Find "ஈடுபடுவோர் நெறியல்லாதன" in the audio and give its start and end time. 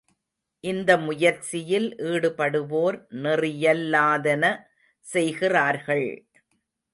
2.03-4.43